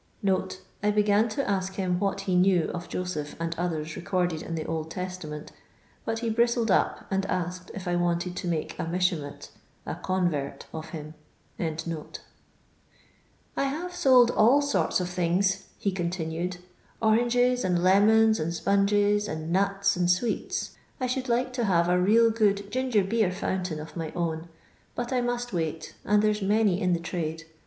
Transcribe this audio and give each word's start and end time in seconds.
[I 0.81 0.89
began 0.89 1.29
to 1.29 1.43
aek 1.47 1.75
him 1.75 1.99
what 1.99 2.21
he 2.21 2.33
knew 2.33 2.71
of 2.73 2.89
Joeeph, 2.89 3.35
and 3.39 3.55
othen 3.57 3.95
recorded 3.95 4.41
in 4.41 4.55
the 4.55 4.65
Old 4.65 4.89
Testament, 4.89 5.51
bat 6.07 6.17
he 6.25 6.31
brietled 6.31 6.71
up, 6.71 7.05
and 7.11 7.23
aaked 7.27 7.69
if 7.75 7.87
I 7.87 7.95
wanted 7.95 8.35
to 8.37 8.47
make 8.47 8.73
a 8.79 8.85
Meihumet 8.85 9.49
(a 9.85 9.93
oonTort) 9.93 10.61
of 10.73 10.89
him 10.89 11.13
f|" 11.59 11.85
I 13.55 13.63
hare 13.65 13.89
eold 13.89 14.31
all 14.31 14.63
eorta 14.63 15.01
of 15.01 15.07
thiDge," 15.07 15.65
he 15.77 15.91
continued," 15.91 16.57
omngee, 17.03 17.63
and 17.63 17.83
lemons, 17.83 18.39
and 18.39 18.55
sponges, 18.55 19.27
and 19.27 19.51
nuts, 19.51 19.95
and 19.95 20.07
aweets. 20.07 20.71
I 20.99 21.05
should 21.05 21.29
like 21.29 21.53
to 21.53 21.65
hate 21.65 21.85
a 21.91 21.99
real 21.99 22.31
good 22.31 22.71
ginger 22.71 23.03
beer 23.03 23.31
fountain 23.31 23.79
of 23.79 23.95
my 23.95 24.09
own; 24.15 24.49
but 24.95 25.13
I 25.13 25.21
must 25.21 25.53
wait, 25.53 25.93
and 26.03 26.23
there 26.23 26.33
's 26.33 26.41
many 26.41 26.81
in 26.81 26.93
the 26.93 26.99
trade. 26.99 27.43